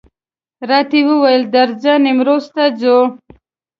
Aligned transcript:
راته 0.69 0.99
وویل 1.09 1.43
درځه 1.55 1.93
نیمروز 2.03 2.45
ته 2.55 2.63
ځو. 2.79 2.97